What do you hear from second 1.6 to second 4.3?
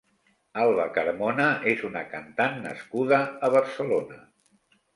és una cantant nascuda a Barcelona.